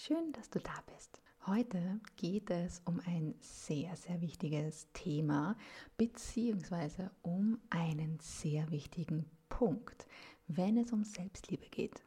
[0.00, 1.20] schön, dass du da bist.
[1.46, 5.56] Heute geht es um ein sehr, sehr wichtiges Thema,
[5.98, 10.06] beziehungsweise um einen sehr wichtigen Punkt,
[10.48, 12.02] wenn es um Selbstliebe geht.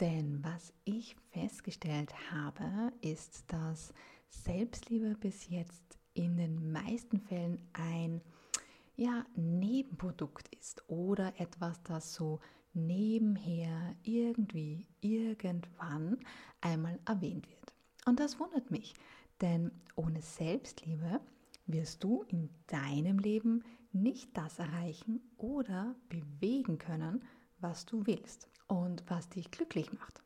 [0.00, 3.92] Denn was ich festgestellt habe, ist, dass
[4.30, 8.22] Selbstliebe bis jetzt in den meisten Fällen ein
[8.96, 12.40] ja, Nebenprodukt ist oder etwas, das so
[12.74, 16.18] nebenher irgendwie irgendwann
[16.60, 17.72] einmal erwähnt wird.
[18.06, 18.94] Und das wundert mich,
[19.40, 21.20] denn ohne Selbstliebe
[21.66, 27.22] wirst du in deinem Leben nicht das erreichen oder bewegen können,
[27.60, 30.22] was du willst und was dich glücklich macht.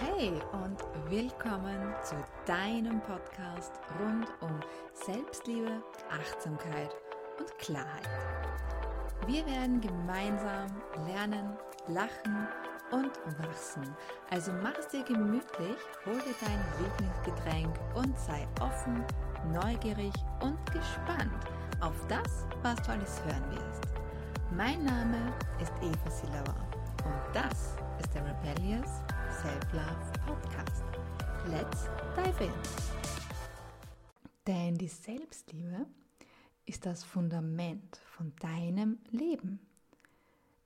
[0.00, 4.60] Hey und willkommen zu deinem Podcast rund um
[4.92, 6.94] Selbstliebe, Achtsamkeit
[7.38, 8.08] und Klarheit.
[9.26, 10.66] Wir werden gemeinsam
[11.06, 11.56] lernen,
[11.88, 12.46] lachen
[12.90, 13.96] und wachsen.
[14.28, 19.02] Also mach es dir gemütlich, hol dir dein Lieblingsgetränk und sei offen,
[19.50, 21.32] neugierig und gespannt
[21.80, 23.84] auf das, was du alles hören wirst.
[24.50, 26.68] Mein Name ist Eva Silauer
[27.04, 29.00] und das ist der Rebellious
[29.40, 30.84] Self-Love Podcast.
[31.48, 32.52] Let's dive in!
[34.46, 35.86] Denn die Selbstliebe
[36.66, 39.60] ist das Fundament von deinem Leben.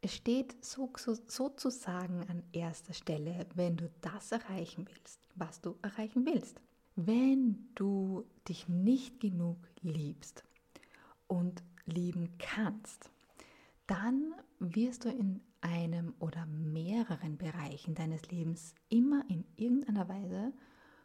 [0.00, 5.76] Es steht so, so, sozusagen an erster Stelle, wenn du das erreichen willst, was du
[5.82, 6.60] erreichen willst.
[6.94, 10.44] Wenn du dich nicht genug liebst
[11.26, 13.10] und lieben kannst,
[13.86, 20.52] dann wirst du in einem oder mehreren Bereichen deines Lebens immer in irgendeiner Weise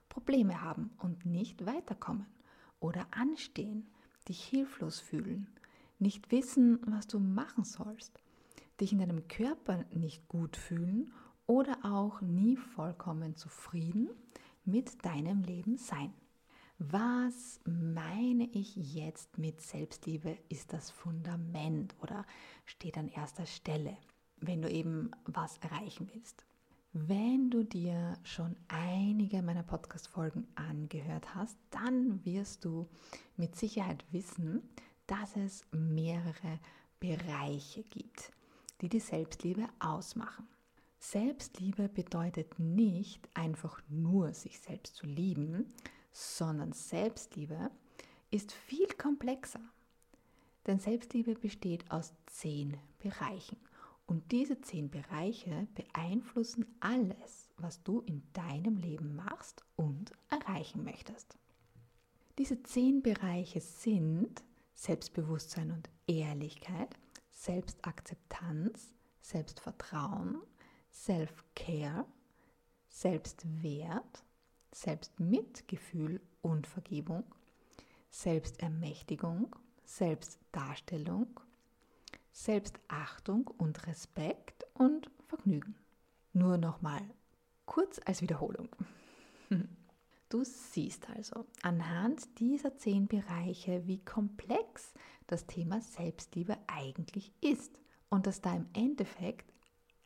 [0.10, 2.28] Probleme haben und nicht weiterkommen
[2.80, 3.88] oder anstehen
[4.28, 5.48] dich hilflos fühlen,
[6.00, 8.20] nicht wissen, was du machen sollst,
[8.80, 11.12] dich in deinem Körper nicht gut fühlen
[11.46, 14.10] oder auch nie vollkommen zufrieden
[14.66, 16.14] mit deinem Leben sein.
[16.80, 22.26] Was meine ich jetzt mit Selbstliebe ist das Fundament oder
[22.66, 23.96] steht an erster Stelle,
[24.38, 26.46] wenn du eben was erreichen willst.
[26.96, 32.88] Wenn du dir schon einige meiner Podcast-Folgen angehört hast, dann wirst du
[33.36, 34.62] mit Sicherheit wissen,
[35.08, 36.60] dass es mehrere
[37.00, 38.32] Bereiche gibt,
[38.80, 40.48] die die Selbstliebe ausmachen.
[41.00, 45.74] Selbstliebe bedeutet nicht einfach nur sich selbst zu lieben,
[46.12, 47.72] sondern Selbstliebe
[48.30, 49.62] ist viel komplexer.
[50.68, 53.58] Denn Selbstliebe besteht aus zehn Bereichen.
[54.06, 61.38] Und diese zehn Bereiche beeinflussen alles, was du in deinem Leben machst und erreichen möchtest.
[62.38, 64.44] Diese zehn Bereiche sind
[64.74, 66.96] Selbstbewusstsein und Ehrlichkeit,
[67.30, 70.42] Selbstakzeptanz, Selbstvertrauen,
[70.92, 72.06] Self-Care,
[72.90, 74.24] Selbstwert,
[74.74, 77.24] Selbstmitgefühl und Vergebung,
[78.10, 79.56] Selbstermächtigung,
[79.86, 81.40] Selbstdarstellung,
[82.34, 85.76] Selbstachtung und Respekt und Vergnügen.
[86.34, 87.02] Nur nochmal
[87.66, 88.70] kurz als Wiederholung.
[90.30, 94.92] Du siehst also anhand dieser zehn Bereiche, wie komplex
[95.28, 97.80] das Thema Selbstliebe eigentlich ist
[98.10, 99.54] und dass da im Endeffekt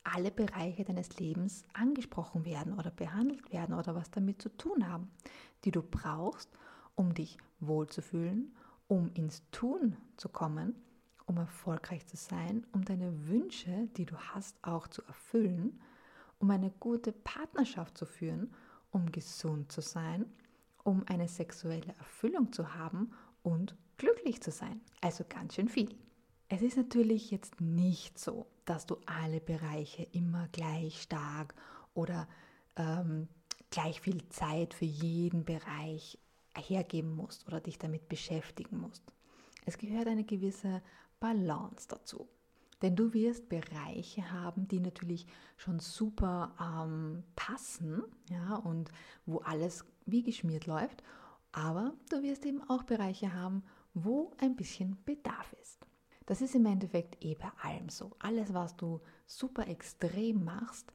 [0.04, 5.10] alle Bereiche deines Lebens angesprochen werden oder behandelt werden oder was damit zu tun haben,
[5.64, 6.50] die du brauchst,
[6.96, 8.54] um dich wohlzufühlen,
[8.90, 10.76] um ins Tun zu kommen
[11.28, 15.80] um erfolgreich zu sein, um deine Wünsche, die du hast, auch zu erfüllen,
[16.40, 18.54] um eine gute Partnerschaft zu führen,
[18.92, 20.26] um gesund zu sein,
[20.84, 23.12] um eine sexuelle Erfüllung zu haben
[23.44, 24.82] und glücklich zu sein.
[25.02, 25.96] Also ganz schön viel.
[26.50, 31.54] Es ist natürlich jetzt nicht so, dass du alle Bereiche immer gleich stark
[31.94, 32.28] oder
[32.78, 33.28] ähm,
[33.70, 36.18] gleich viel Zeit für jeden Bereich
[36.56, 39.04] hergeben musst oder dich damit beschäftigen musst.
[39.66, 40.82] Es gehört eine gewisse
[41.20, 42.28] Balance dazu.
[42.82, 48.92] Denn du wirst Bereiche haben, die natürlich schon super ähm, passen, ja, und
[49.26, 51.04] wo alles wie geschmiert läuft.
[51.52, 53.64] Aber du wirst eben auch Bereiche haben,
[53.96, 55.88] wo ein bisschen Bedarf ist.
[56.28, 58.12] Das ist im Endeffekt eh bei allem so.
[58.20, 60.94] Alles, was du super extrem machst,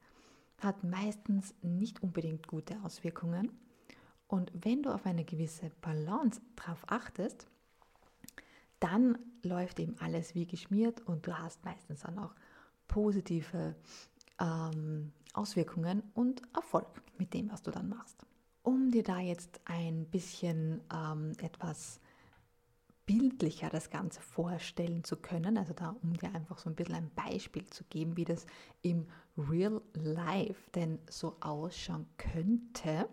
[0.58, 3.50] hat meistens nicht unbedingt gute Auswirkungen.
[4.28, 7.48] Und wenn du auf eine gewisse Balance drauf achtest,
[8.82, 12.34] dann läuft eben alles wie geschmiert und du hast meistens auch noch
[12.88, 13.74] positive
[14.40, 18.26] ähm, Auswirkungen und Erfolg mit dem, was du dann machst.
[18.62, 22.00] Um dir da jetzt ein bisschen ähm, etwas
[23.06, 27.10] bildlicher das Ganze vorstellen zu können, also da, um dir einfach so ein bisschen ein
[27.14, 28.46] Beispiel zu geben, wie das
[28.82, 29.06] im
[29.36, 33.08] Real Life denn so ausschauen könnte,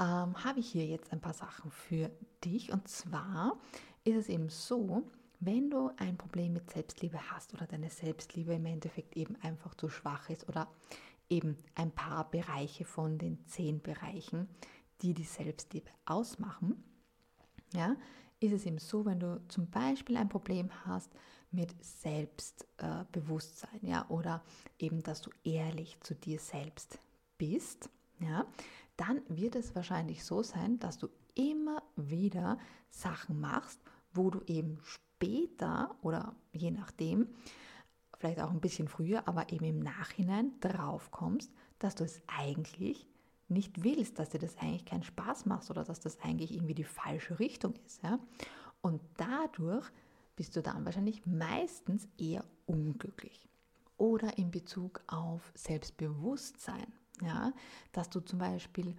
[0.00, 2.10] ähm, habe ich hier jetzt ein paar Sachen für
[2.42, 2.72] dich.
[2.72, 3.58] Und zwar
[4.04, 5.02] ist es eben so,
[5.40, 9.88] wenn du ein Problem mit Selbstliebe hast oder deine Selbstliebe im Endeffekt eben einfach zu
[9.88, 10.68] schwach ist oder
[11.30, 14.48] eben ein paar Bereiche von den zehn Bereichen,
[15.00, 16.84] die die Selbstliebe ausmachen,
[17.72, 17.96] ja,
[18.40, 21.12] ist es eben so, wenn du zum Beispiel ein Problem hast
[21.50, 24.42] mit Selbstbewusstsein, ja, oder
[24.78, 26.98] eben, dass du ehrlich zu dir selbst
[27.38, 28.46] bist, ja,
[29.00, 32.58] dann wird es wahrscheinlich so sein, dass du immer wieder
[32.90, 33.80] Sachen machst,
[34.12, 37.28] wo du eben später oder je nachdem,
[38.18, 43.08] vielleicht auch ein bisschen früher, aber eben im Nachhinein drauf kommst, dass du es eigentlich
[43.48, 46.84] nicht willst, dass dir das eigentlich keinen Spaß macht oder dass das eigentlich irgendwie die
[46.84, 48.02] falsche Richtung ist.
[48.02, 48.18] Ja?
[48.82, 49.90] Und dadurch
[50.36, 53.48] bist du dann wahrscheinlich meistens eher unglücklich.
[53.96, 57.52] Oder in Bezug auf Selbstbewusstsein, ja?
[57.92, 58.96] dass du zum Beispiel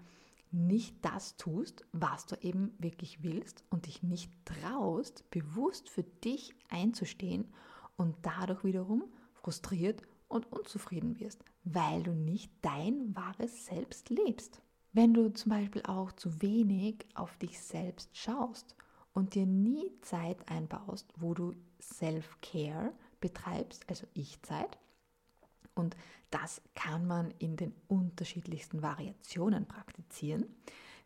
[0.52, 6.54] nicht das tust, was du eben wirklich willst und dich nicht traust, bewusst für dich
[6.70, 7.48] einzustehen
[7.96, 14.62] und dadurch wiederum frustriert und unzufrieden wirst, weil du nicht dein wahres Selbst lebst.
[14.94, 18.76] Wenn du zum Beispiel auch zu wenig auf dich selbst schaust
[19.14, 24.78] und dir nie Zeit einbaust, wo du Self-Care betreibst, also Ich-Zeit,
[25.76, 25.96] und
[26.30, 30.46] das kann man in den unterschiedlichsten Variationen praktizieren,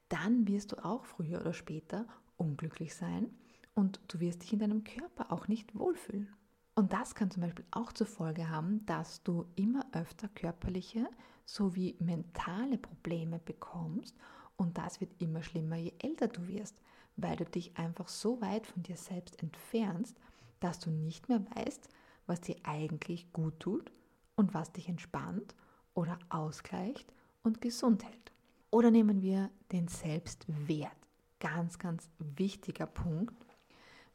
[0.10, 2.06] dann wirst du auch früher oder später
[2.38, 3.30] unglücklich sein
[3.74, 6.30] und du wirst dich in deinem Körper auch nicht wohlfühlen.
[6.76, 11.08] Und das kann zum Beispiel auch zur Folge haben, dass du immer öfter körperliche
[11.46, 14.16] sowie mentale Probleme bekommst
[14.58, 16.76] und das wird immer schlimmer, je älter du wirst,
[17.18, 20.18] weil du dich einfach so weit von dir selbst entfernst,
[20.60, 21.90] dass du nicht mehr weißt,
[22.26, 23.92] was dir eigentlich gut tut
[24.36, 25.56] und was dich entspannt
[25.94, 27.12] oder ausgleicht
[27.44, 28.32] und gesund hält.
[28.72, 30.92] Oder nehmen wir den Selbstwert.
[31.40, 33.46] Ganz, ganz wichtiger Punkt.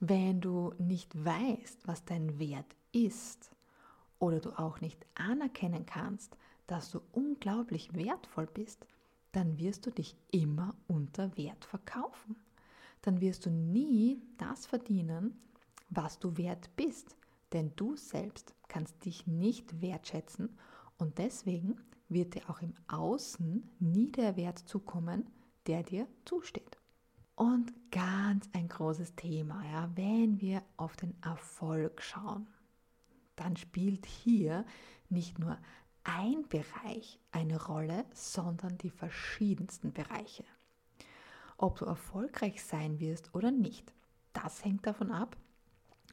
[0.01, 3.51] Wenn du nicht weißt, was dein Wert ist
[4.19, 6.37] oder du auch nicht anerkennen kannst,
[6.67, 8.87] dass du unglaublich wertvoll bist,
[9.33, 12.37] dann wirst du dich immer unter Wert verkaufen.
[13.03, 15.39] Dann wirst du nie das verdienen,
[15.89, 17.17] was du wert bist,
[17.53, 20.59] denn du selbst kannst dich nicht wertschätzen
[20.99, 25.27] und deswegen wird dir auch im Außen nie der Wert zukommen,
[25.67, 26.79] der dir zusteht.
[27.37, 32.47] Und ganz ein großes Thema, ja, wenn wir auf den Erfolg schauen,
[33.37, 34.67] dann spielt hier
[35.09, 35.57] nicht nur
[36.05, 40.45] ein Bereich eine Rolle, sondern die verschiedensten Bereiche.
[41.57, 43.93] Ob du erfolgreich sein wirst oder nicht,
[44.33, 45.37] das hängt davon ab,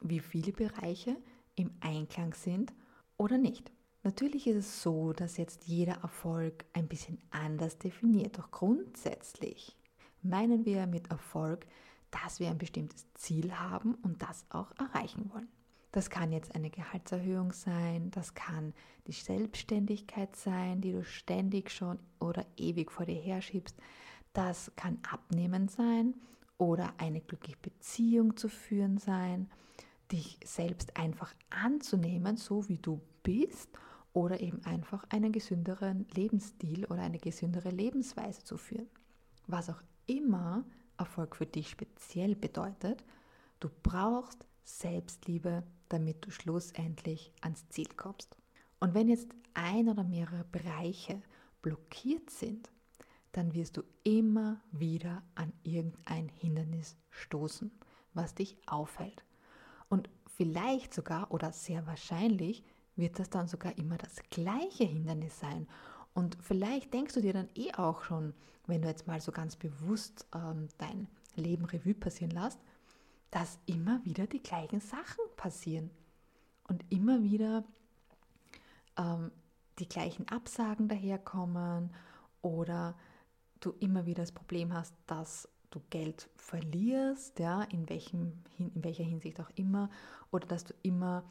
[0.01, 1.15] wie viele Bereiche
[1.55, 2.73] im Einklang sind
[3.17, 3.71] oder nicht.
[4.03, 9.75] Natürlich ist es so, dass jetzt jeder Erfolg ein bisschen anders definiert, doch grundsätzlich
[10.21, 11.65] meinen wir mit Erfolg,
[12.11, 15.47] dass wir ein bestimmtes Ziel haben und das auch erreichen wollen.
[15.91, 18.73] Das kann jetzt eine Gehaltserhöhung sein, das kann
[19.07, 23.75] die Selbstständigkeit sein, die du ständig schon oder ewig vor dir herschiebst,
[24.33, 26.13] das kann Abnehmen sein
[26.57, 29.49] oder eine glückliche Beziehung zu führen sein,
[30.11, 33.69] dich selbst einfach anzunehmen, so wie du bist,
[34.17, 38.89] oder eben einfach einen gesünderen Lebensstil oder eine gesündere Lebensweise zu führen.
[39.45, 40.65] Was auch immer
[40.97, 43.03] Erfolg für dich speziell bedeutet,
[43.59, 48.35] du brauchst Selbstliebe, damit du schlussendlich ans Ziel kommst.
[48.79, 51.21] Und wenn jetzt ein oder mehrere Bereiche
[51.61, 52.71] blockiert sind,
[53.33, 57.71] dann wirst du immer wieder an irgendein Hindernis stoßen,
[58.15, 59.23] was dich aufhält.
[60.37, 62.63] Vielleicht sogar oder sehr wahrscheinlich
[62.95, 65.67] wird das dann sogar immer das gleiche Hindernis sein.
[66.13, 68.33] Und vielleicht denkst du dir dann eh auch schon,
[68.67, 72.59] wenn du jetzt mal so ganz bewusst ähm, dein Leben Revue passieren lässt,
[73.31, 75.89] dass immer wieder die gleichen Sachen passieren
[76.67, 77.63] und immer wieder
[78.97, 79.31] ähm,
[79.79, 81.93] die gleichen Absagen daherkommen
[82.41, 82.95] oder
[83.59, 89.03] du immer wieder das Problem hast, dass du Geld verlierst, ja, in, welchem, in welcher
[89.03, 89.89] Hinsicht auch immer,
[90.31, 91.23] oder dass du immer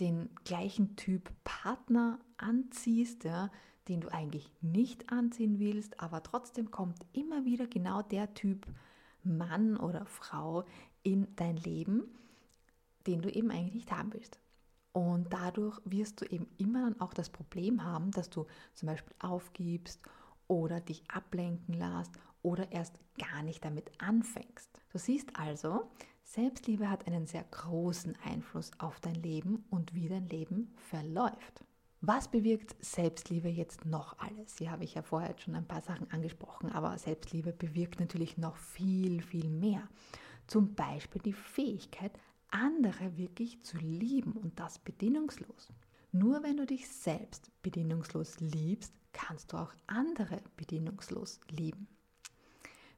[0.00, 3.50] den gleichen Typ Partner anziehst, ja,
[3.88, 8.66] den du eigentlich nicht anziehen willst, aber trotzdem kommt immer wieder genau der Typ
[9.24, 10.64] Mann oder Frau
[11.02, 12.04] in dein Leben,
[13.06, 14.38] den du eben eigentlich nicht haben willst.
[14.92, 19.14] Und dadurch wirst du eben immer dann auch das Problem haben, dass du zum Beispiel
[19.20, 20.02] aufgibst
[20.48, 24.70] oder dich ablenken lässt oder erst gar nicht damit anfängst.
[24.90, 25.90] Du siehst also,
[26.24, 31.64] Selbstliebe hat einen sehr großen Einfluss auf dein Leben und wie dein Leben verläuft.
[32.00, 34.58] Was bewirkt Selbstliebe jetzt noch alles?
[34.58, 38.56] Hier habe ich ja vorher schon ein paar Sachen angesprochen, aber Selbstliebe bewirkt natürlich noch
[38.56, 39.88] viel, viel mehr.
[40.48, 42.12] Zum Beispiel die Fähigkeit,
[42.50, 45.68] andere wirklich zu lieben und das bedingungslos.
[46.10, 51.86] Nur wenn du dich selbst bedingungslos liebst, kannst du auch andere bedingungslos lieben.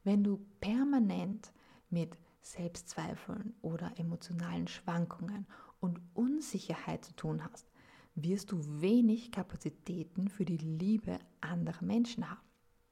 [0.04, 1.52] Wenn du permanent
[1.88, 5.46] mit Selbstzweifeln oder emotionalen Schwankungen
[5.80, 7.66] und Unsicherheit zu tun hast,
[8.14, 12.40] wirst du wenig Kapazitäten für die Liebe anderer Menschen haben.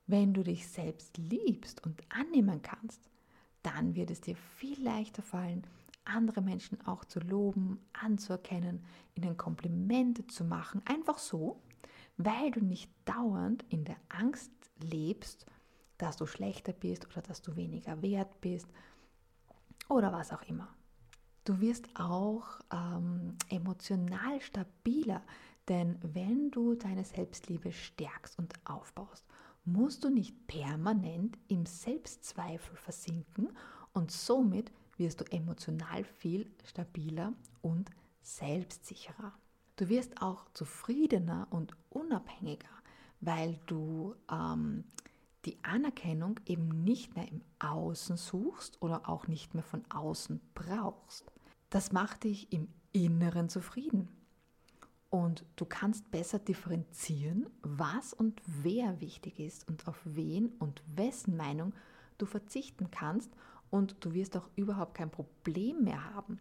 [0.07, 3.11] Wenn du dich selbst liebst und annehmen kannst,
[3.63, 5.67] dann wird es dir viel leichter fallen,
[6.05, 11.63] andere Menschen auch zu loben, anzuerkennen, ihnen Komplimente zu machen, einfach so,
[12.17, 14.51] weil du nicht dauernd in der Angst
[14.83, 15.47] lebst,
[16.03, 18.67] dass du schlechter bist oder dass du weniger wert bist
[19.89, 20.69] oder was auch immer.
[21.45, 25.23] Du wirst auch ähm, emotional stabiler,
[25.69, 29.25] denn wenn du deine Selbstliebe stärkst und aufbaust,
[29.65, 33.57] musst du nicht permanent im Selbstzweifel versinken
[33.93, 37.91] und somit wirst du emotional viel stabiler und
[38.23, 39.33] selbstsicherer.
[39.77, 42.69] Du wirst auch zufriedener und unabhängiger,
[43.21, 44.85] weil du ähm,
[45.45, 51.31] die Anerkennung eben nicht mehr im Außen suchst oder auch nicht mehr von außen brauchst.
[51.71, 54.09] Das macht dich im Inneren zufrieden.
[55.11, 61.37] Und du kannst besser differenzieren, was und wer wichtig ist und auf wen und wessen
[61.37, 61.75] Meinung
[62.19, 63.31] du verzichten kannst.
[63.71, 66.39] Und du wirst auch überhaupt kein Problem mehr haben,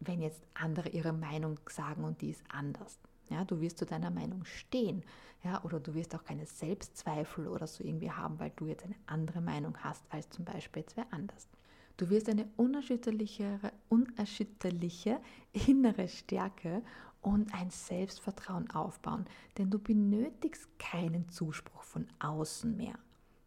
[0.00, 2.98] wenn jetzt andere ihre Meinung sagen und die ist anders.
[3.30, 5.04] Ja, du wirst zu deiner Meinung stehen.
[5.44, 8.96] Ja, oder du wirst auch keine Selbstzweifel oder so irgendwie haben, weil du jetzt eine
[9.06, 11.48] andere Meinung hast als zum Beispiel jetzt wer anders.
[11.96, 13.58] Du wirst eine unerschütterliche,
[13.88, 15.20] unerschütterliche
[15.52, 16.82] innere Stärke
[17.20, 19.26] und ein Selbstvertrauen aufbauen,
[19.58, 22.98] denn du benötigst keinen Zuspruch von außen mehr.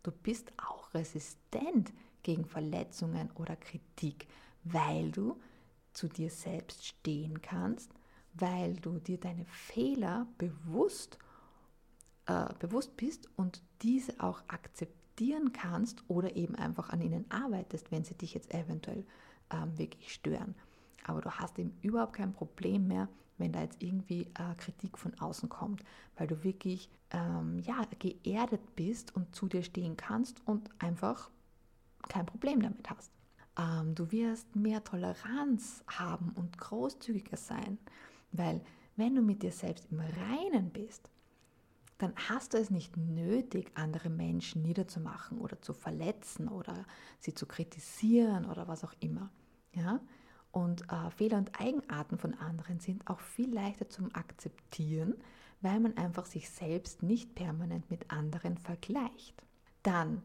[0.03, 4.27] Du bist auch resistent gegen Verletzungen oder Kritik,
[4.63, 5.39] weil du
[5.93, 7.91] zu dir selbst stehen kannst
[8.33, 11.17] weil du dir deine Fehler bewusst,
[12.25, 18.03] äh, bewusst bist und diese auch akzeptieren kannst oder eben einfach an ihnen arbeitest, wenn
[18.03, 19.05] sie dich jetzt eventuell
[19.51, 20.55] ähm, wirklich stören.
[21.05, 25.17] Aber du hast eben überhaupt kein Problem mehr, wenn da jetzt irgendwie äh, Kritik von
[25.19, 25.83] außen kommt,
[26.15, 31.29] weil du wirklich ähm, ja, geerdet bist und zu dir stehen kannst und einfach
[32.07, 33.11] kein Problem damit hast.
[33.57, 37.77] Ähm, du wirst mehr Toleranz haben und großzügiger sein.
[38.31, 38.61] Weil
[38.95, 41.09] wenn du mit dir selbst im Reinen bist,
[42.01, 46.85] dann hast du es nicht nötig, andere Menschen niederzumachen oder zu verletzen oder
[47.19, 49.29] sie zu kritisieren oder was auch immer.
[49.73, 49.99] Ja?
[50.51, 55.15] Und äh, Fehler und Eigenarten von anderen sind auch viel leichter zum Akzeptieren,
[55.61, 59.43] weil man einfach sich selbst nicht permanent mit anderen vergleicht.
[59.83, 60.23] Dann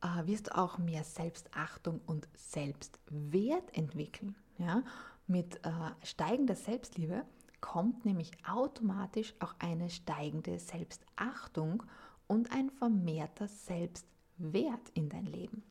[0.00, 4.36] äh, wirst du auch mehr Selbstachtung und Selbstwert entwickeln.
[4.58, 4.82] Ja?
[5.26, 5.70] Mit äh,
[6.04, 7.24] steigender Selbstliebe
[7.60, 11.82] kommt nämlich automatisch auch eine steigende Selbstachtung
[12.26, 15.62] und ein vermehrter Selbstwert in dein Leben.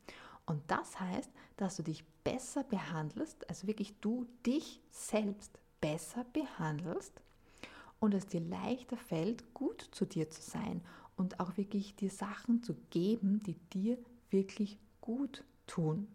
[0.46, 7.20] Und das heißt, dass du dich besser behandelst, also wirklich du dich selbst besser behandelst
[7.98, 10.82] und es dir leichter fällt, gut zu dir zu sein
[11.16, 13.98] und auch wirklich dir Sachen zu geben, die dir
[14.30, 16.08] wirklich gut tun.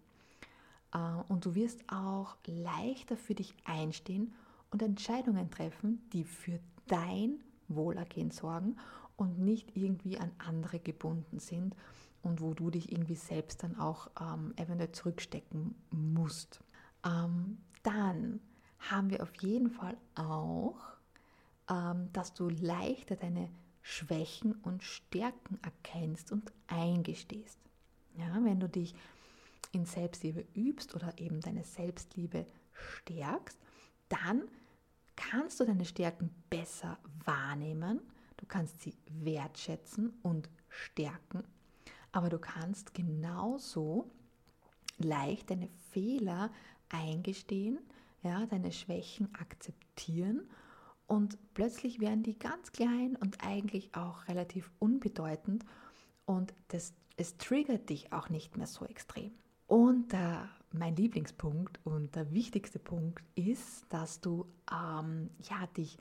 [0.94, 0.98] Äh,
[1.28, 4.34] und du wirst auch leichter für dich einstehen
[4.72, 8.78] und Entscheidungen treffen, die für dein Wohlergehen sorgen
[9.16, 11.76] und nicht irgendwie an andere gebunden sind
[12.24, 16.62] und wo du dich irgendwie selbst dann auch ähm, eventuell zurückstecken musst.
[17.06, 18.40] Ähm, dann
[18.80, 20.80] haben wir auf jeden Fall auch,
[21.70, 23.50] ähm, dass du leichter deine
[23.82, 27.60] Schwächen und Stärken erkennst und eingestehst.
[28.18, 28.94] Ja, wenn du dich
[29.72, 33.58] in Selbstliebe übst oder eben deine Selbstliebe stärkst,
[34.10, 34.44] dann
[35.22, 38.02] kannst du deine Stärken besser wahrnehmen,
[38.38, 41.44] du kannst sie wertschätzen und stärken,
[42.12, 44.10] aber du kannst genauso
[44.98, 46.52] leicht deine Fehler
[46.90, 47.80] eingestehen,
[48.24, 50.50] ja, deine Schwächen akzeptieren
[51.08, 55.66] und plötzlich werden die ganz klein und eigentlich auch relativ unbedeutend
[56.26, 59.32] und das, es triggert dich auch nicht mehr so extrem.
[59.72, 65.98] Und der mein Lieblingspunkt und der wichtigste Punkt ist, dass du ähm, ja, dich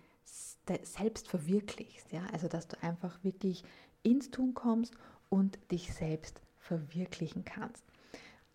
[0.82, 2.10] selbst verwirklichst.
[2.10, 2.26] Ja?
[2.32, 3.62] Also, dass du einfach wirklich
[4.02, 4.92] ins Tun kommst
[5.28, 7.84] und dich selbst verwirklichen kannst.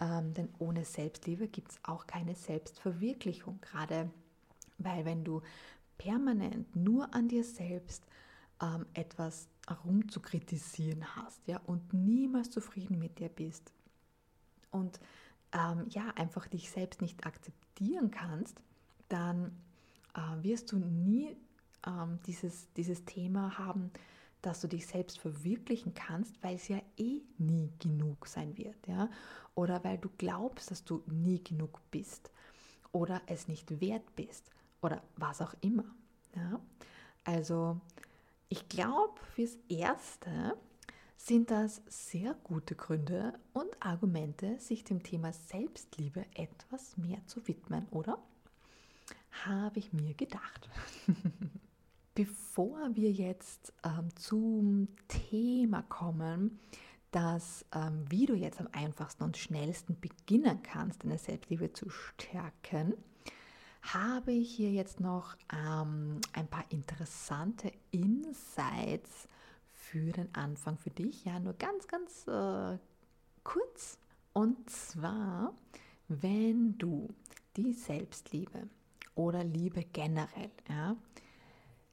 [0.02, 3.62] Ähm, denn ohne Selbstliebe gibt es auch keine Selbstverwirklichung.
[3.62, 4.12] Gerade
[4.80, 5.42] weil wenn du
[5.98, 8.06] permanent nur an dir selbst
[8.62, 13.72] ähm, etwas herumzukritisieren hast ja, und niemals zufrieden mit dir bist
[14.76, 15.00] und
[15.54, 18.62] ähm, ja, einfach dich selbst nicht akzeptieren kannst,
[19.10, 19.56] dann
[20.14, 21.36] äh, wirst du nie
[21.86, 23.92] ähm, dieses, dieses Thema haben,
[24.42, 29.10] dass du dich selbst verwirklichen kannst, weil es ja eh nie genug sein wird, ja?
[29.56, 32.30] Oder weil du glaubst, dass du nie genug bist
[32.92, 34.52] oder es nicht wert bist
[34.82, 35.86] oder was auch immer.
[36.36, 36.60] Ja?
[37.24, 37.80] Also
[38.50, 40.58] ich glaube, fürs Erste
[41.18, 47.88] sind das sehr gute Gründe und Argumente, sich dem Thema Selbstliebe etwas mehr zu widmen,
[47.92, 48.20] oder?
[49.46, 50.70] Habe ich mir gedacht.
[52.16, 56.60] Bevor wir jetzt ähm, zum Thema kommen,
[57.12, 62.94] dass ähm, wie du jetzt am einfachsten und schnellsten beginnen kannst, deine Selbstliebe zu stärken,
[63.82, 69.28] habe ich hier jetzt noch ähm, ein paar interessante Insights
[69.92, 71.26] für den Anfang für dich.
[71.26, 72.78] Ja, nur ganz, ganz äh,
[73.44, 74.00] kurz.
[74.34, 75.54] Und zwar,
[76.08, 77.10] wenn du
[77.56, 78.68] die Selbstliebe
[79.16, 80.96] oder Liebe generell ja,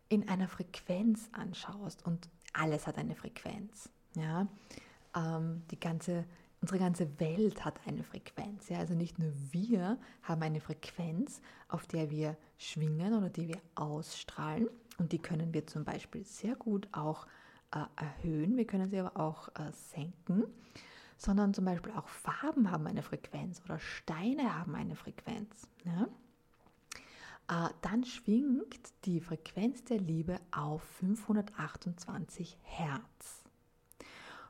[0.09, 3.89] in einer Frequenz anschaust und alles hat eine Frequenz.
[4.17, 4.47] Ja,
[5.15, 6.25] ähm, die ganze
[6.63, 8.69] Unsere ganze Welt hat eine Frequenz.
[8.69, 8.79] Ja?
[8.79, 14.69] Also nicht nur wir haben eine Frequenz, auf der wir schwingen oder die wir ausstrahlen.
[14.97, 17.27] Und die können wir zum Beispiel sehr gut auch
[17.97, 18.57] erhöhen.
[18.57, 20.45] Wir können sie aber auch äh, senken.
[21.17, 25.69] Sondern zum Beispiel auch Farben haben eine Frequenz oder Steine haben eine Frequenz.
[25.85, 26.09] Ja?
[27.49, 33.43] Äh, dann schwingt die Frequenz der Liebe auf 528 Hertz.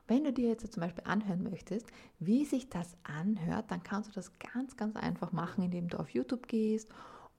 [0.07, 1.87] Wenn du dir jetzt zum Beispiel anhören möchtest,
[2.19, 6.09] wie sich das anhört, dann kannst du das ganz, ganz einfach machen, indem du auf
[6.09, 6.89] YouTube gehst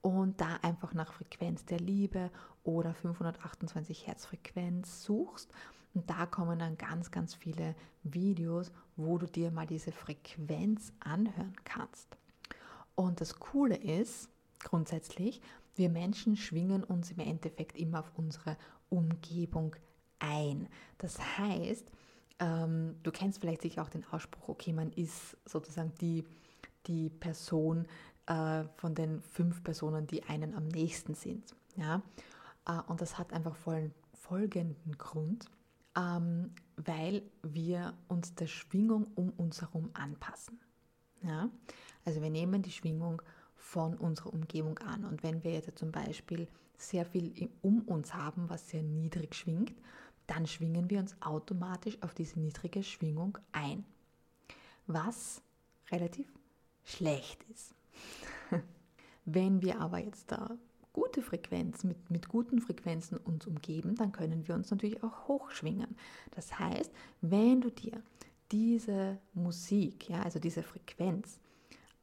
[0.04, 2.30] und da einfach nach Frequenz der Liebe
[2.62, 5.50] oder 528 Hertz Frequenz suchst.
[5.94, 11.56] Und da kommen dann ganz, ganz viele Videos, wo du dir mal diese Frequenz anhören
[11.64, 12.18] kannst.
[12.94, 14.28] Und das Coole ist,
[14.62, 15.40] grundsätzlich,
[15.74, 18.58] wir Menschen schwingen uns im Endeffekt immer auf unsere
[18.90, 19.74] Umgebung
[20.18, 20.68] ein.
[20.98, 21.90] Das heißt,
[22.40, 26.26] ähm, du kennst vielleicht sicher auch den Ausspruch, okay, man ist sozusagen die,
[26.88, 27.86] die Person
[28.26, 31.54] äh, von den fünf Personen, die einen am nächsten sind.
[31.76, 32.02] Ja?
[32.66, 35.50] Äh, und das hat einfach voll, folgenden Grund,
[35.96, 40.60] ähm, weil wir uns der Schwingung um uns herum anpassen.
[41.22, 41.50] Ja?
[42.04, 43.22] Also wir nehmen die Schwingung
[43.54, 45.04] von unserer Umgebung an.
[45.04, 49.74] Und wenn wir jetzt zum Beispiel sehr viel um uns haben, was sehr niedrig schwingt,
[50.26, 53.84] dann schwingen wir uns automatisch auf diese niedrige Schwingung ein,
[54.86, 55.42] was
[55.90, 56.26] relativ
[56.84, 57.74] schlecht ist.
[59.24, 60.56] Wenn wir aber jetzt da
[60.92, 65.96] gute Frequenzen, mit, mit guten Frequenzen uns umgeben, dann können wir uns natürlich auch hochschwingen.
[66.34, 68.00] Das heißt, wenn du dir
[68.52, 71.40] diese Musik, ja, also diese Frequenz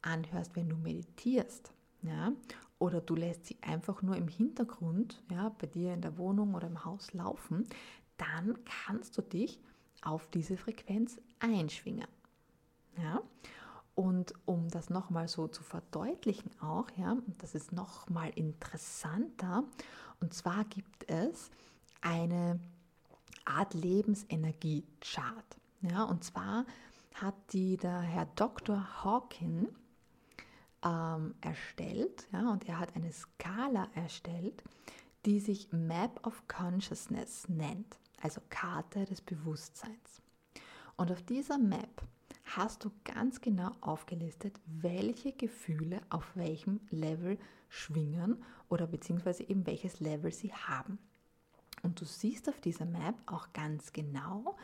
[0.02, 2.34] anhörst, wenn du meditierst, ja,
[2.80, 6.68] oder du lässt sie einfach nur im Hintergrund, ja, bei dir in der Wohnung oder
[6.68, 7.68] im Haus laufen,
[8.18, 9.60] dann kannst du dich
[10.02, 12.08] auf diese Frequenz einschwingen.
[12.98, 13.22] Ja?
[13.96, 19.64] Und um das nochmal so zu verdeutlichen auch, ja, das ist nochmal interessanter,
[20.20, 21.50] und zwar gibt es
[22.02, 22.60] eine
[23.44, 25.58] Art Lebensenergie-Chart.
[25.82, 26.66] Ja, und zwar
[27.16, 29.04] hat die der Herr Dr.
[29.04, 29.68] Hawking
[30.86, 34.64] ähm, erstellt, ja, und er hat eine Skala erstellt,
[35.26, 40.22] die sich Map of Consciousness nennt also Karte des Bewusstseins.
[40.96, 42.02] Und auf dieser Map
[42.56, 47.38] hast du ganz genau aufgelistet, welche Gefühle auf welchem Level
[47.70, 50.98] schwingen oder beziehungsweise eben welches Level sie haben.
[51.84, 54.58] Und du siehst auf dieser Map auch ganz genau,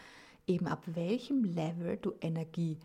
[0.45, 2.78] eben ab welchem Level du Energie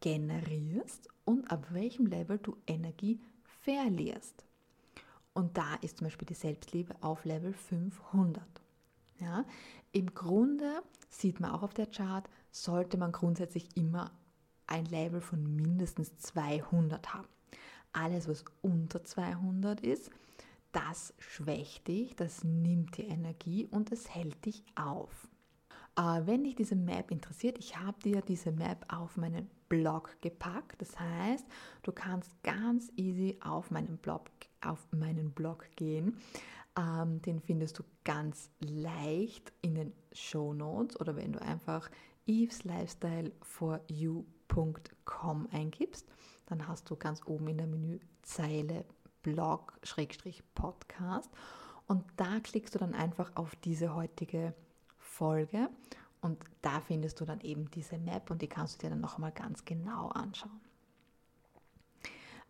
[0.00, 3.20] generierst und ab welchem Level du Energie
[3.62, 4.44] verlierst.
[5.34, 8.42] Und da ist zum Beispiel die Selbstliebe auf Level 500.
[9.20, 9.44] Ja,
[9.92, 14.12] Im Grunde sieht man auch auf der Chart, sollte man grundsätzlich immer
[14.68, 17.28] ein Level von mindestens 200 haben.
[17.92, 20.10] Alles, was unter 200 ist,
[20.72, 25.28] das schwächt dich, das nimmt dir Energie und es hält dich auf.
[25.96, 30.80] Äh, wenn dich diese Map interessiert, ich habe dir diese Map auf meinen Blog gepackt.
[30.80, 31.46] Das heißt,
[31.82, 36.18] du kannst ganz easy auf meinen Blog, auf meinen Blog gehen.
[36.78, 41.90] Ähm, den findest du ganz leicht in den Show Notes oder wenn du einfach
[44.48, 46.06] eveslifestyleforyou.com eingibst,
[46.46, 48.86] dann hast du ganz oben in der Menüzeile
[49.22, 51.30] Blog-Podcast
[51.86, 54.54] und da klickst du dann einfach auf diese heutige
[54.98, 55.68] Folge
[56.20, 59.32] und da findest du dann eben diese Map und die kannst du dir dann nochmal
[59.32, 60.60] ganz genau anschauen.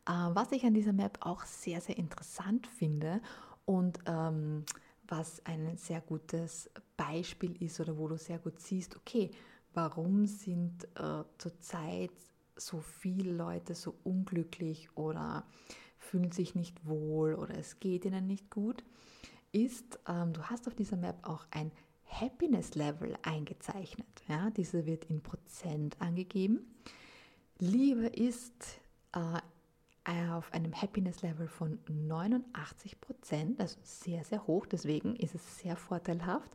[0.06, 3.20] Äh, was ich an dieser Map auch sehr, sehr interessant finde
[3.64, 4.64] und ähm,
[5.06, 9.30] was ein sehr gutes Beispiel ist oder wo du sehr gut siehst, okay,
[9.78, 12.10] warum sind äh, zurzeit
[12.56, 15.44] so viele Leute so unglücklich oder
[15.98, 18.82] fühlen sich nicht wohl oder es geht ihnen nicht gut,
[19.52, 21.70] ist, ähm, du hast auf dieser Map auch ein
[22.06, 24.08] Happiness Level eingezeichnet.
[24.26, 26.74] Ja, diese wird in Prozent angegeben.
[27.60, 28.80] Liebe ist
[29.12, 34.66] äh, auf einem Happiness Level von 89 Prozent, also sehr, sehr hoch.
[34.66, 36.50] Deswegen ist es sehr vorteilhaft,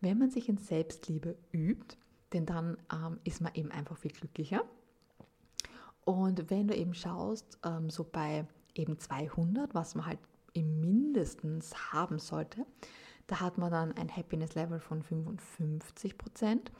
[0.00, 1.96] wenn man sich in Selbstliebe übt,
[2.32, 4.62] denn dann ähm, ist man eben einfach viel glücklicher.
[6.04, 10.18] Und wenn du eben schaust, ähm, so bei eben 200, was man halt
[10.54, 12.64] im mindestens haben sollte,
[13.26, 16.72] da hat man dann ein Happiness Level von 55 Prozent.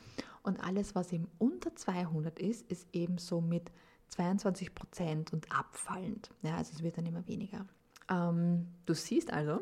[0.42, 3.70] Und alles, was eben unter 200 ist, ist eben so mit
[4.08, 6.30] 22 Prozent und abfallend.
[6.42, 7.66] Ja, also es wird dann immer weniger.
[8.10, 9.60] Ähm, du siehst also,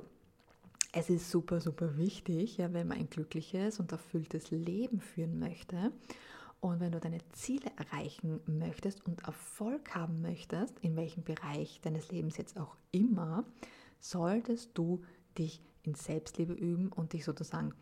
[0.96, 5.92] es ist super, super wichtig, ja, wenn man ein glückliches und erfülltes Leben führen möchte.
[6.61, 12.11] Und wenn du deine Ziele erreichen möchtest und Erfolg haben möchtest, in welchem Bereich deines
[12.11, 13.44] Lebens jetzt auch immer,
[14.00, 15.04] solltest du
[15.37, 17.74] dich in Selbstliebe üben und dich sozusagen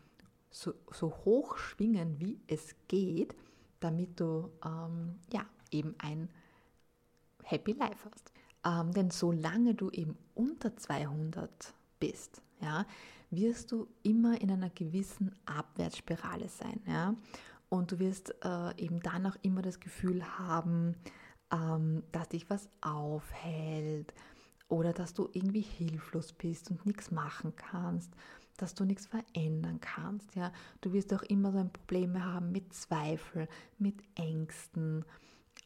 [0.51, 3.33] so, so hoch schwingen, wie es geht,
[3.79, 6.29] damit du ähm, ja, eben ein
[7.43, 8.33] Happy Life hast.
[8.65, 11.73] Ähm, denn solange du eben unter 200
[12.05, 12.85] bist, ja,
[13.31, 16.81] wirst du immer in einer gewissen Abwärtsspirale sein.
[16.87, 17.15] Ja?
[17.69, 20.95] Und du wirst äh, eben dann auch immer das Gefühl haben,
[21.51, 24.13] ähm, dass dich was aufhält
[24.67, 28.11] oder dass du irgendwie hilflos bist und nichts machen kannst,
[28.57, 30.35] dass du nichts verändern kannst.
[30.35, 30.51] Ja?
[30.81, 33.47] Du wirst auch immer so ein Problem haben mit Zweifel,
[33.79, 35.03] mit Ängsten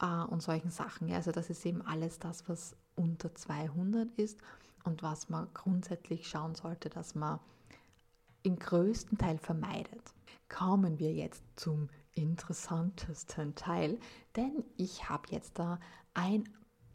[0.01, 1.09] äh, und solchen Sachen.
[1.09, 1.17] Ja?
[1.17, 4.39] Also das ist eben alles das, was unter 200 ist
[4.83, 7.39] und was man grundsätzlich schauen sollte, dass man
[8.43, 10.13] im größten Teil vermeidet.
[10.47, 13.99] Kommen wir jetzt zum interessantesten Teil,
[14.35, 15.79] denn ich habe jetzt da
[16.13, 16.43] ein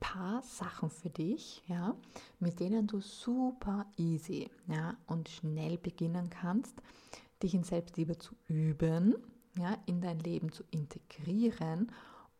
[0.00, 1.96] paar Sachen für dich, ja,
[2.38, 6.74] mit denen du super easy ja, und schnell beginnen kannst,
[7.42, 9.14] dich in Selbstliebe zu üben,
[9.56, 11.90] ja, in dein Leben zu integrieren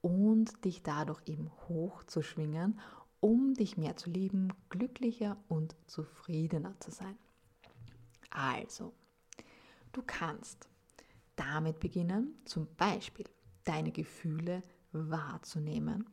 [0.03, 2.79] und dich dadurch eben hoch zu schwingen,
[3.25, 7.17] um dich mehr zu lieben, glücklicher und zufriedener zu sein.
[8.29, 8.93] Also,
[9.93, 10.69] du kannst
[11.35, 13.25] damit beginnen, zum Beispiel
[13.65, 14.61] deine Gefühle
[14.93, 16.05] wahrzunehmen,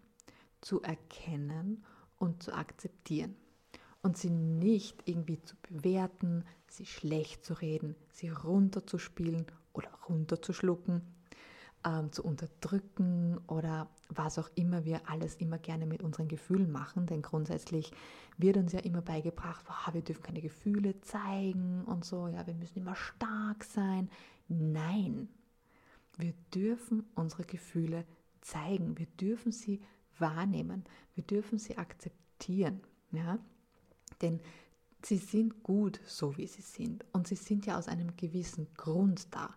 [0.62, 1.84] zu erkennen
[2.18, 3.36] und zu akzeptieren
[4.02, 11.02] und sie nicht irgendwie zu bewerten, sie schlecht zu reden, sie runterzuspielen oder runterzuschlucken
[11.86, 17.06] ähm, zu unterdrücken oder was auch immer wir alles immer gerne mit unseren Gefühlen machen.
[17.06, 17.92] Denn grundsätzlich
[18.38, 22.54] wird uns ja immer beigebracht, oh, wir dürfen keine Gefühle zeigen und so, ja, wir
[22.54, 24.10] müssen immer stark sein.
[24.48, 25.30] Nein,
[26.18, 28.06] wir dürfen unsere Gefühle
[28.42, 29.82] zeigen, wir dürfen sie
[30.18, 30.84] wahrnehmen,
[31.16, 32.82] wir dürfen sie akzeptieren.
[33.12, 33.40] Ja?
[34.22, 34.40] Denn
[35.04, 37.06] sie sind gut, so wie sie sind.
[37.12, 39.56] Und sie sind ja aus einem gewissen Grund da.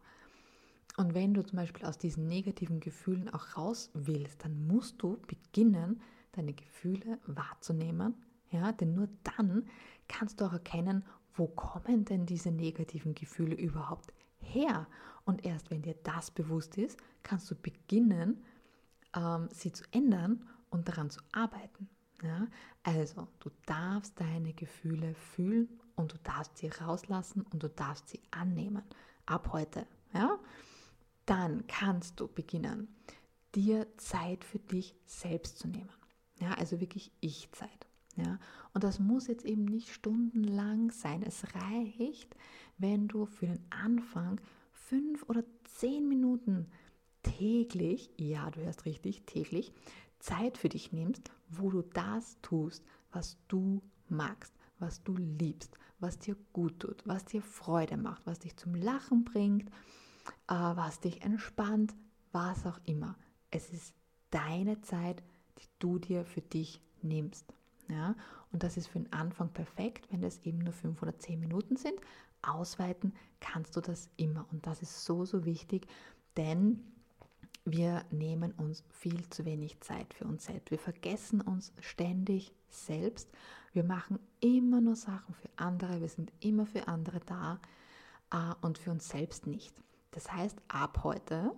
[0.97, 5.19] Und wenn du zum Beispiel aus diesen negativen Gefühlen auch raus willst, dann musst du
[5.27, 6.01] beginnen,
[6.33, 8.15] deine Gefühle wahrzunehmen.
[8.51, 9.67] Ja, denn nur dann
[10.09, 11.05] kannst du auch erkennen,
[11.35, 14.87] wo kommen denn diese negativen Gefühle überhaupt her.
[15.25, 18.45] Und erst wenn dir das bewusst ist, kannst du beginnen,
[19.17, 21.89] ähm, sie zu ändern und daran zu arbeiten.
[22.23, 22.47] Ja?
[22.83, 28.21] Also, du darfst deine Gefühle fühlen und du darfst sie rauslassen und du darfst sie
[28.31, 28.83] annehmen.
[29.27, 29.87] Ab heute.
[30.13, 30.39] Ja?
[31.27, 32.89] Dann kannst du beginnen,
[33.55, 35.91] dir Zeit für dich selbst zu nehmen.
[36.41, 37.87] Ja, also wirklich Ich-Zeit.
[38.17, 38.39] Ja,
[38.73, 41.23] und das muss jetzt eben nicht stundenlang sein.
[41.23, 42.37] Es reicht,
[42.79, 44.41] wenn du für den Anfang
[44.73, 46.69] fünf oder zehn Minuten
[47.23, 49.73] täglich, ja, du hörst richtig, täglich,
[50.21, 56.19] Zeit für dich nimmst, wo du das tust, was du magst, was du liebst, was
[56.19, 59.71] dir gut tut, was dir Freude macht, was dich zum Lachen bringt,
[60.47, 61.95] was dich entspannt,
[62.33, 63.17] was auch immer.
[63.51, 63.95] Es ist
[64.31, 65.23] deine Zeit,
[65.59, 67.55] die du dir für dich nimmst.
[67.89, 68.17] Ja?
[68.53, 71.77] Und das ist für den Anfang perfekt, wenn es eben nur fünf oder zehn Minuten
[71.77, 71.95] sind.
[72.43, 74.47] Ausweiten kannst du das immer.
[74.51, 75.87] Und das ist so, so wichtig,
[76.37, 76.81] denn
[77.65, 80.71] wir nehmen uns viel zu wenig Zeit für uns selbst.
[80.71, 83.31] Wir vergessen uns ständig selbst.
[83.73, 86.01] Wir machen immer nur Sachen für andere.
[86.01, 87.61] Wir sind immer für andere da
[88.31, 89.75] äh, und für uns selbst nicht.
[90.15, 91.53] Das heißt, ab heute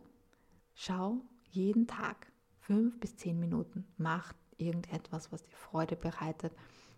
[0.74, 3.86] schau jeden Tag fünf bis zehn Minuten.
[3.96, 6.54] Mach irgendetwas, was dir Freude bereitet,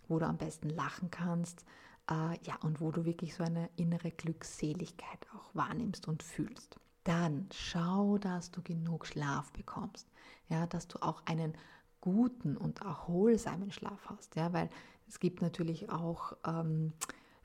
[0.08, 1.64] wo du am besten lachen kannst.
[2.10, 7.48] Äh, ja, und wo du wirklich so eine innere Glückseligkeit auch wahrnimmst und fühlst dann
[7.54, 10.06] schau, dass du genug Schlaf bekommst.
[10.50, 11.54] Ja, dass du auch einen
[12.02, 14.36] guten und erholsamen Schlaf hast.
[14.36, 14.68] Ja, weil
[15.08, 16.92] es gibt natürlich auch ähm,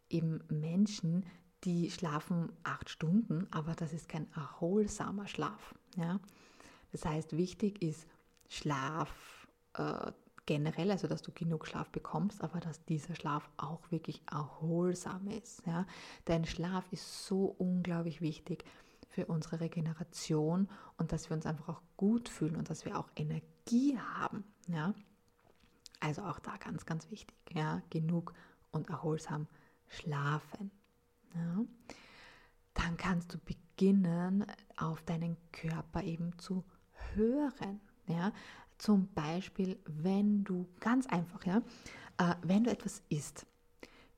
[0.10, 1.26] eben Menschen,
[1.64, 5.76] die schlafen acht Stunden, aber das ist kein erholsamer Schlaf.
[5.96, 6.20] Ja?
[6.92, 8.06] Das heißt, wichtig ist
[8.50, 10.12] Schlaf äh,
[10.46, 15.66] generell, also dass du genug Schlaf bekommst, aber dass dieser Schlaf auch wirklich erholsam ist.
[15.66, 15.86] Ja?
[16.26, 18.66] Dein Schlaf ist so unglaublich wichtig
[19.08, 23.10] für unsere Regeneration und dass wir uns einfach auch gut fühlen und dass wir auch
[23.16, 24.44] Energie haben.
[24.68, 24.94] Ja?
[26.00, 27.38] Also auch da ganz, ganz wichtig.
[27.54, 27.82] Ja?
[27.90, 28.34] Genug
[28.72, 29.48] und erholsam
[29.88, 30.72] schlafen.
[31.36, 31.66] Ja?
[32.74, 34.46] Dann kannst du beginnen,
[34.78, 36.64] auf deinen Körper eben zu
[37.16, 37.80] hören.
[38.08, 38.32] Ja?
[38.78, 41.62] Zum Beispiel, wenn du ganz einfach, ja,
[42.18, 43.46] äh, wenn du etwas isst,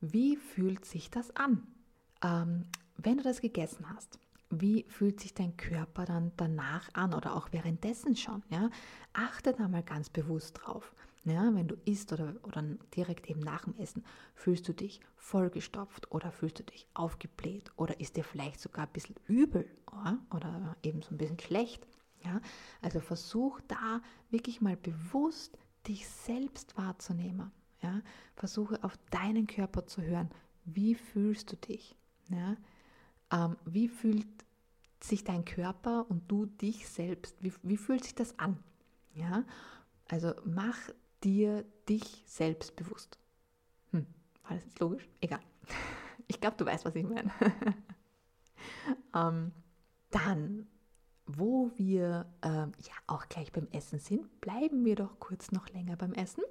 [0.00, 1.66] wie fühlt sich das an?
[2.22, 2.64] Ähm,
[2.96, 4.18] wenn du das gegessen hast,
[4.50, 8.42] wie fühlt sich dein Körper dann danach an oder auch währenddessen schon.
[8.48, 8.70] Ja?
[9.12, 10.94] Achte da mal ganz bewusst drauf.
[11.26, 12.62] Ja, wenn du isst oder, oder
[12.94, 14.04] direkt eben nach dem Essen,
[14.36, 18.92] fühlst du dich vollgestopft oder fühlst du dich aufgebläht oder ist dir vielleicht sogar ein
[18.92, 21.84] bisschen übel oder, oder eben so ein bisschen schlecht.
[22.22, 22.40] Ja?
[22.80, 25.58] Also versuch da wirklich mal bewusst
[25.88, 27.50] dich selbst wahrzunehmen.
[27.82, 28.02] Ja?
[28.36, 30.30] Versuche auf deinen Körper zu hören.
[30.64, 31.96] Wie fühlst du dich?
[32.28, 32.56] Ja?
[33.32, 34.28] Ähm, wie fühlt
[35.02, 38.62] sich dein Körper und du dich selbst, wie, wie fühlt sich das an?
[39.12, 39.44] Ja,
[40.08, 40.76] also mach
[41.24, 43.18] dir dich selbst bewusst.
[43.90, 44.06] Hm,
[44.42, 45.08] war das jetzt logisch?
[45.20, 45.40] Egal.
[46.28, 47.30] Ich glaube, du weißt, was ich meine.
[49.14, 49.52] ähm,
[50.10, 50.66] dann,
[51.24, 55.94] wo wir ähm, ja auch gleich beim Essen sind, bleiben wir doch kurz noch länger
[55.94, 56.42] beim Essen.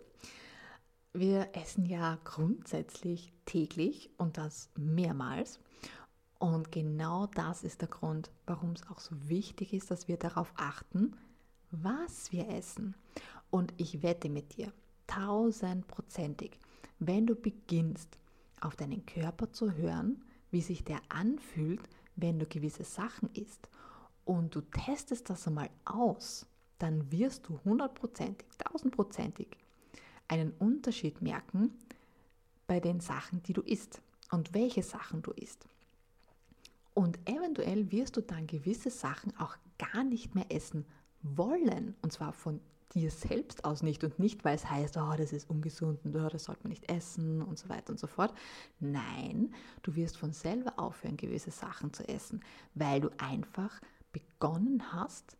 [1.12, 5.60] Wir essen ja grundsätzlich täglich und das mehrmals.
[6.40, 10.54] Und genau das ist der Grund, warum es auch so wichtig ist, dass wir darauf
[10.58, 11.16] achten,
[11.72, 12.96] was wir essen.
[13.56, 14.74] Und ich wette mit dir,
[15.08, 16.60] tausendprozentig,
[17.00, 18.18] wenn du beginnst,
[18.60, 21.80] auf deinen Körper zu hören, wie sich der anfühlt,
[22.18, 23.70] wenn du gewisse Sachen isst,
[24.26, 26.46] und du testest das einmal aus,
[26.80, 29.48] dann wirst du hundertprozentig, tausendprozentig
[30.28, 31.72] einen Unterschied merken
[32.68, 35.66] bei den Sachen, die du isst und welche Sachen du isst.
[36.94, 40.86] Und eventuell wirst du dann gewisse Sachen auch gar nicht mehr essen
[41.22, 41.96] wollen.
[42.02, 42.60] Und zwar von
[42.94, 46.30] dir selbst aus nicht und nicht, weil es heißt, oh, das ist ungesund und oh,
[46.30, 48.34] das sollte man nicht essen und so weiter und so fort.
[48.80, 52.42] Nein, du wirst von selber aufhören, gewisse Sachen zu essen,
[52.74, 55.38] weil du einfach begonnen hast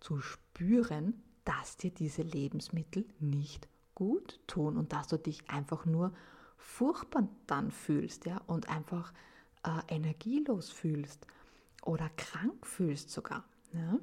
[0.00, 6.12] zu spüren, dass dir diese Lebensmittel nicht gut tun und dass du dich einfach nur
[6.56, 9.12] furchtbar dann fühlst, ja, und einfach
[9.64, 11.26] äh, energielos fühlst
[11.82, 13.44] oder krank fühlst sogar.
[13.72, 13.98] Ja?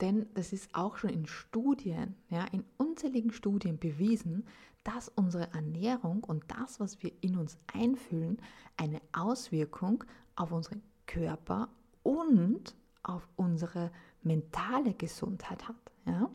[0.00, 4.46] Denn das ist auch schon in Studien, ja, in unzähligen Studien bewiesen,
[4.82, 8.40] dass unsere Ernährung und das, was wir in uns einfüllen,
[8.76, 10.04] eine Auswirkung
[10.36, 11.68] auf unseren Körper
[12.02, 13.90] und auf unsere
[14.22, 15.76] mentale Gesundheit hat.
[16.06, 16.30] Ja?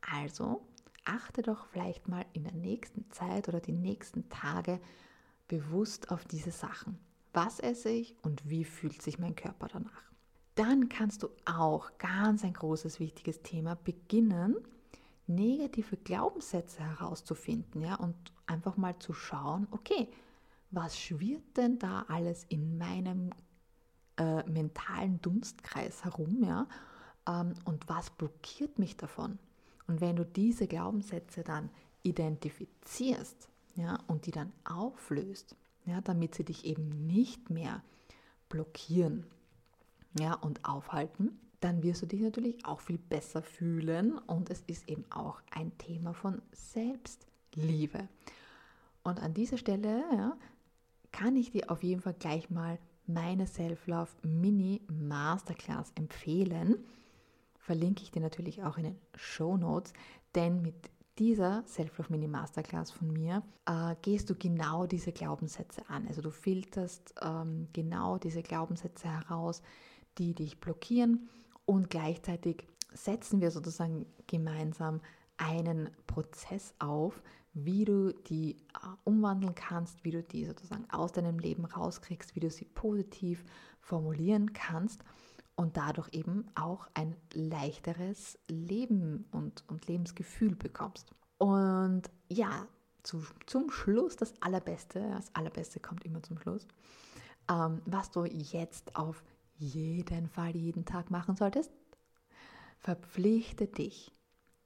[0.00, 0.62] Also
[1.04, 4.80] achte doch vielleicht mal in der nächsten Zeit oder die nächsten Tage
[5.48, 6.98] bewusst auf diese Sachen.
[7.32, 10.11] Was esse ich und wie fühlt sich mein Körper danach?
[10.54, 14.56] Dann kannst du auch ganz ein großes, wichtiges Thema beginnen,
[15.26, 18.14] negative Glaubenssätze herauszufinden, ja, und
[18.46, 20.08] einfach mal zu schauen, okay,
[20.70, 23.30] was schwirrt denn da alles in meinem
[24.18, 26.66] äh, mentalen Dunstkreis herum, ja,
[27.26, 29.38] ähm, und was blockiert mich davon?
[29.86, 31.70] Und wenn du diese Glaubenssätze dann
[32.02, 37.82] identifizierst, ja, und die dann auflöst, ja, damit sie dich eben nicht mehr
[38.50, 39.24] blockieren
[40.18, 44.88] ja, und aufhalten, dann wirst du dich natürlich auch viel besser fühlen und es ist
[44.88, 48.08] eben auch ein Thema von Selbstliebe.
[49.04, 50.36] Und an dieser Stelle ja,
[51.12, 56.78] kann ich dir auf jeden Fall gleich mal meine Self-Love Mini Masterclass empfehlen.
[57.58, 59.92] Verlinke ich dir natürlich auch in den Show Notes,
[60.34, 60.74] denn mit
[61.18, 66.06] dieser Self-Love Mini Masterclass von mir äh, gehst du genau diese Glaubenssätze an.
[66.08, 69.62] Also du filterst ähm, genau diese Glaubenssätze heraus,
[70.18, 71.28] die dich blockieren
[71.64, 75.00] und gleichzeitig setzen wir sozusagen gemeinsam
[75.36, 77.22] einen Prozess auf,
[77.54, 82.40] wie du die äh, umwandeln kannst, wie du die sozusagen aus deinem Leben rauskriegst, wie
[82.40, 83.44] du sie positiv
[83.80, 85.04] formulieren kannst
[85.54, 91.14] und dadurch eben auch ein leichteres Leben und, und Lebensgefühl bekommst.
[91.38, 92.66] Und ja,
[93.02, 96.66] zu, zum Schluss das Allerbeste, das Allerbeste kommt immer zum Schluss,
[97.50, 99.22] ähm, was du jetzt auf
[99.62, 101.72] jeden Fall jeden Tag machen solltest,
[102.78, 104.12] verpflichte dich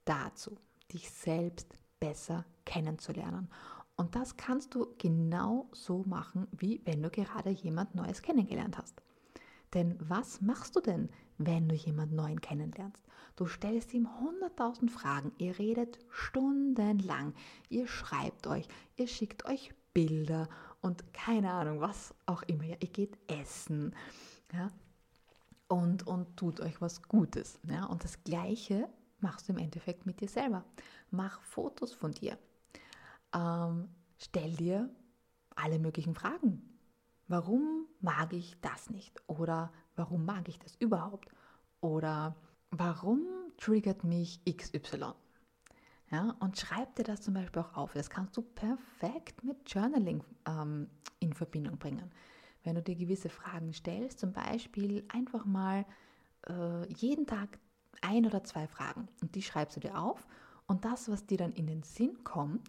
[0.05, 0.57] dazu,
[0.91, 3.49] dich selbst besser kennenzulernen.
[3.95, 9.01] Und das kannst du genau so machen, wie wenn du gerade jemand Neues kennengelernt hast.
[9.73, 13.03] Denn was machst du denn, wenn du jemand Neuen kennenlernst?
[13.35, 17.33] Du stellst ihm 100.000 Fragen, ihr redet stundenlang,
[17.69, 20.47] ihr schreibt euch, ihr schickt euch Bilder
[20.81, 22.63] und keine Ahnung, was auch immer.
[22.63, 23.93] Ihr geht essen
[24.53, 24.69] ja,
[25.67, 27.59] und, und tut euch was Gutes.
[27.69, 30.63] Ja, und das Gleiche machst du im Endeffekt mit dir selber.
[31.11, 32.37] Mach Fotos von dir.
[33.33, 34.89] Ähm, stell dir
[35.55, 36.61] alle möglichen Fragen.
[37.27, 39.21] Warum mag ich das nicht?
[39.27, 41.29] Oder warum mag ich das überhaupt?
[41.81, 42.35] Oder
[42.71, 43.25] warum
[43.57, 45.13] triggert mich XY?
[46.09, 47.93] Ja, und schreib dir das zum Beispiel auch auf.
[47.93, 52.11] Das kannst du perfekt mit Journaling ähm, in Verbindung bringen.
[52.67, 55.85] Wenn du dir gewisse Fragen stellst, zum Beispiel einfach mal
[56.49, 57.59] äh, jeden Tag
[58.01, 60.27] ein oder zwei Fragen und die schreibst du dir auf
[60.65, 62.67] und das, was dir dann in den Sinn kommt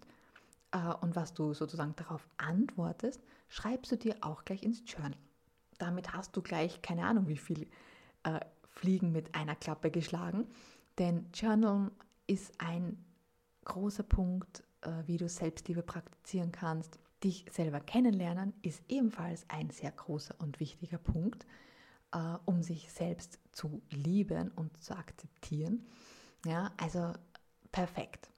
[0.70, 5.18] äh, und was du sozusagen darauf antwortest, schreibst du dir auch gleich ins Journal.
[5.78, 7.66] Damit hast du gleich keine Ahnung, wie viel
[8.22, 10.46] äh, Fliegen mit einer Klappe geschlagen,
[10.98, 11.90] denn Journal
[12.28, 13.04] ist ein
[13.64, 17.00] großer Punkt, äh, wie du Selbstliebe praktizieren kannst.
[17.24, 21.46] Dich selber kennenlernen ist ebenfalls ein sehr großer und wichtiger Punkt
[22.12, 25.86] äh, um sich selbst zu lieben und zu akzeptieren.
[26.44, 27.12] Ja, also
[27.72, 28.30] perfekt.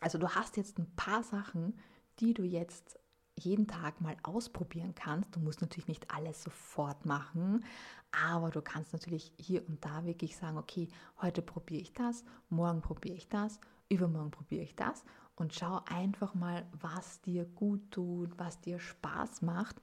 [0.00, 1.78] Also du hast jetzt ein paar Sachen,
[2.20, 2.98] die du jetzt
[3.38, 5.34] jeden Tag mal ausprobieren kannst.
[5.34, 7.64] Du musst natürlich nicht alles sofort machen,
[8.12, 10.88] aber du kannst natürlich hier und da wirklich sagen, okay,
[11.20, 15.04] heute probiere ich das, morgen probiere ich das, übermorgen probiere ich das
[15.40, 19.80] und schau einfach mal, was dir gut tut, was dir Spaß macht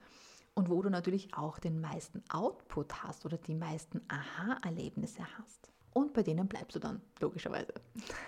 [0.54, 5.72] und wo du natürlich auch den meisten Output hast oder die meisten Aha-Erlebnisse hast.
[5.92, 7.74] Und bei denen bleibst du dann, logischerweise.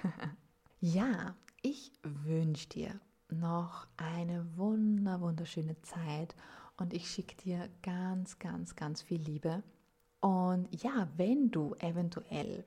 [0.80, 6.34] ja, ich wünsche dir noch eine wunder, wunderschöne Zeit
[6.78, 9.62] und ich schicke dir ganz, ganz, ganz viel Liebe.
[10.18, 12.64] Und ja, wenn du eventuell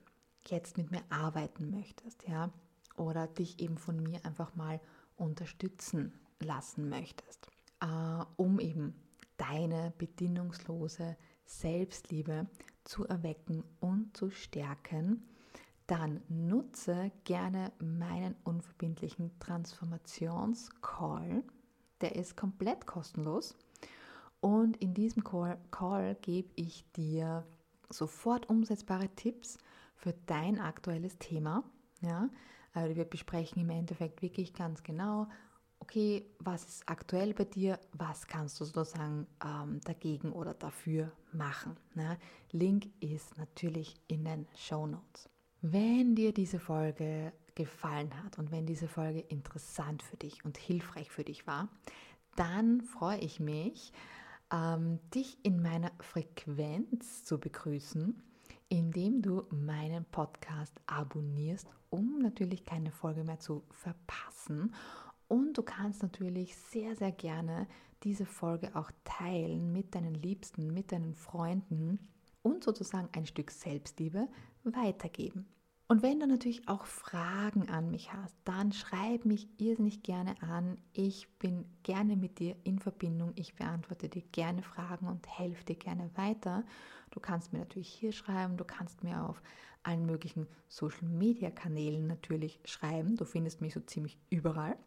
[0.48, 2.50] jetzt mit mir arbeiten möchtest, ja,
[2.98, 4.80] oder dich eben von mir einfach mal
[5.16, 7.48] unterstützen lassen möchtest,
[7.82, 8.96] äh, um eben
[9.38, 12.48] deine bedingungslose Selbstliebe
[12.84, 15.24] zu erwecken und zu stärken,
[15.88, 21.44] dann nutze gerne meinen unverbindlichen Transformationscall.
[22.02, 23.56] Der ist komplett kostenlos.
[24.40, 27.44] Und in diesem Call, Call gebe ich dir
[27.90, 29.58] sofort umsetzbare Tipps
[29.96, 31.64] für dein aktuelles Thema.
[32.02, 32.30] Ja,
[32.74, 35.28] also wir besprechen im Endeffekt wirklich ganz genau,
[35.80, 41.78] okay, was ist aktuell bei dir, was kannst du sozusagen ähm, dagegen oder dafür machen.
[41.94, 42.18] Ne?
[42.52, 45.30] Link ist natürlich in den Show Notes.
[45.62, 51.12] Wenn dir diese Folge gefallen hat und wenn diese Folge interessant für dich und hilfreich
[51.12, 51.70] für dich war,
[52.36, 53.92] dann freue ich mich,
[54.52, 58.22] ähm, dich in meiner Frequenz zu begrüßen,
[58.74, 64.74] indem du meinen Podcast abonnierst, um natürlich keine Folge mehr zu verpassen
[65.28, 67.68] und du kannst natürlich sehr, sehr gerne
[68.02, 72.00] diese Folge auch teilen mit deinen Liebsten, mit deinen Freunden
[72.42, 74.28] und sozusagen ein Stück Selbstliebe
[74.64, 75.46] weitergeben.
[75.88, 80.78] Und wenn du natürlich auch Fragen an mich hast, dann schreib mich irrsinnig gerne an.
[80.94, 83.34] Ich bin gerne mit dir in Verbindung.
[83.36, 86.64] Ich beantworte dir gerne Fragen und helfe dir gerne weiter.
[87.12, 89.42] Du kannst mir natürlich hier schreiben, du kannst mir auf
[89.84, 93.18] allen möglichen Social-Media-Kanälen natürlich schreiben.
[93.18, 94.78] Du findest mich so ziemlich überall.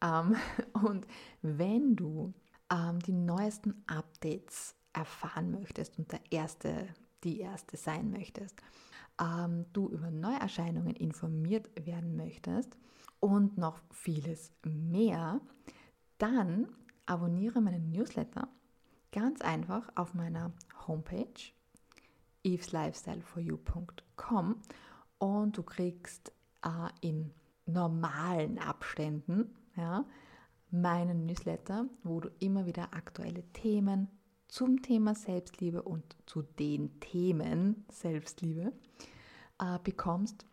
[0.00, 0.36] Ähm,
[0.84, 1.06] und
[1.42, 2.32] wenn du
[2.72, 6.88] ähm, die neuesten Updates erfahren möchtest und der Erste,
[7.24, 8.62] die Erste sein möchtest,
[9.20, 12.76] ähm, du über Neuerscheinungen informiert werden möchtest
[13.20, 15.40] und noch vieles mehr,
[16.18, 16.68] dann
[17.06, 18.48] abonniere meinen Newsletter
[19.12, 20.52] ganz einfach auf meiner
[20.86, 21.52] Homepage
[22.44, 24.56] eveslifestyleforyou.com
[25.18, 27.32] und du kriegst äh, in
[27.66, 30.04] normalen Abständen ja,
[30.70, 34.08] meinen Newsletter, wo du immer wieder aktuelle Themen
[34.48, 38.72] zum Thema Selbstliebe und zu den Themen Selbstliebe
[39.60, 40.46] äh, bekommst.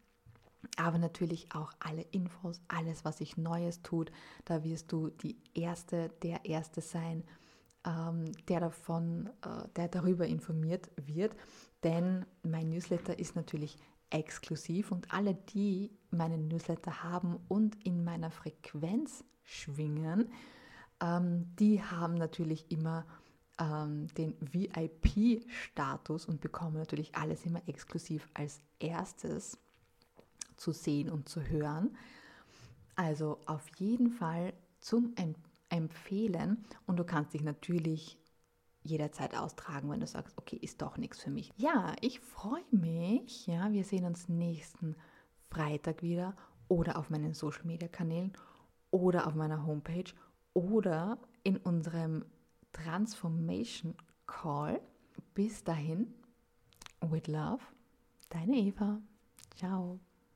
[0.78, 4.12] Aber natürlich auch alle Infos, alles, was sich Neues tut.
[4.46, 7.24] Da wirst du die Erste, der Erste sein,
[7.86, 11.36] ähm, der davon, äh, der darüber informiert wird.
[11.84, 13.78] Denn mein Newsletter ist natürlich
[14.10, 20.32] exklusiv und alle, die meinen Newsletter haben und in meiner Frequenz schwingen,
[21.02, 23.06] ähm, die haben natürlich immer
[23.60, 29.58] ähm, den VIP-Status und bekommen natürlich alles immer exklusiv als erstes
[30.58, 31.96] zu sehen und zu hören.
[32.96, 35.16] Also auf jeden Fall zum
[35.70, 38.18] Empfehlen und du kannst dich natürlich
[38.84, 41.52] jederzeit austragen, wenn du sagst, okay, ist doch nichts für mich.
[41.58, 43.48] Ja, ich freue mich.
[43.48, 44.96] Ja, wir sehen uns nächsten
[45.50, 46.36] Freitag wieder
[46.68, 48.34] oder auf meinen Social Media Kanälen
[48.92, 50.12] oder auf meiner Homepage
[50.54, 52.26] oder in unserem
[52.74, 53.96] Transformation
[54.26, 54.80] Call.
[55.34, 56.14] Bis dahin,
[57.10, 57.62] with love,
[58.30, 59.02] deine Eva.
[59.56, 60.00] Ciao.